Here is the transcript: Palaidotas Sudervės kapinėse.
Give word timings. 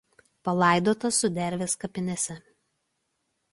Palaidotas 0.47 1.19
Sudervės 1.25 1.77
kapinėse. 1.85 2.41